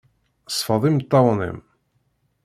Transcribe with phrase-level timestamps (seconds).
[0.49, 1.59] Sfeḍ imeṭṭawen-im.